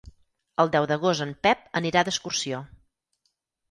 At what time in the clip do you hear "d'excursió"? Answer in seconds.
2.11-2.67